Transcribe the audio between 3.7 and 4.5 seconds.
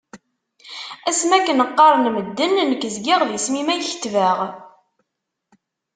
ay kettbeɣ.